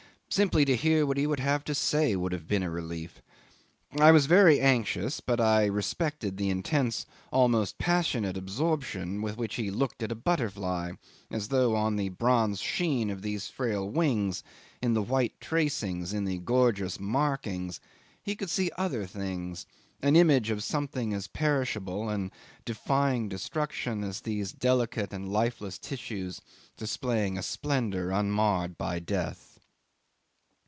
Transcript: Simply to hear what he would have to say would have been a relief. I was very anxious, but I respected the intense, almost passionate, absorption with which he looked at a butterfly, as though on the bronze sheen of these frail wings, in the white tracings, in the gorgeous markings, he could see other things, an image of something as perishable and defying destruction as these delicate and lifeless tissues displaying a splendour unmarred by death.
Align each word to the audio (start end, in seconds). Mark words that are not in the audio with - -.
Simply 0.33 0.63
to 0.63 0.77
hear 0.77 1.05
what 1.05 1.17
he 1.17 1.27
would 1.27 1.41
have 1.41 1.65
to 1.65 1.75
say 1.75 2.15
would 2.15 2.31
have 2.31 2.47
been 2.47 2.63
a 2.63 2.69
relief. 2.69 3.21
I 3.99 4.13
was 4.13 4.27
very 4.27 4.61
anxious, 4.61 5.19
but 5.19 5.41
I 5.41 5.65
respected 5.65 6.37
the 6.37 6.49
intense, 6.49 7.05
almost 7.33 7.77
passionate, 7.77 8.37
absorption 8.37 9.21
with 9.21 9.35
which 9.35 9.55
he 9.55 9.69
looked 9.69 10.01
at 10.01 10.11
a 10.13 10.15
butterfly, 10.15 10.93
as 11.29 11.49
though 11.49 11.75
on 11.75 11.97
the 11.97 12.07
bronze 12.07 12.61
sheen 12.61 13.09
of 13.09 13.23
these 13.23 13.49
frail 13.49 13.89
wings, 13.89 14.41
in 14.81 14.93
the 14.93 15.01
white 15.01 15.33
tracings, 15.41 16.13
in 16.13 16.23
the 16.23 16.37
gorgeous 16.37 16.97
markings, 16.97 17.81
he 18.23 18.33
could 18.33 18.49
see 18.49 18.71
other 18.77 19.05
things, 19.05 19.65
an 20.01 20.15
image 20.15 20.49
of 20.49 20.63
something 20.63 21.13
as 21.13 21.27
perishable 21.27 22.07
and 22.07 22.31
defying 22.63 23.27
destruction 23.27 24.01
as 24.01 24.21
these 24.21 24.53
delicate 24.53 25.11
and 25.11 25.27
lifeless 25.27 25.77
tissues 25.77 26.39
displaying 26.77 27.37
a 27.37 27.43
splendour 27.43 28.11
unmarred 28.11 28.77
by 28.77 28.97
death. 28.97 29.49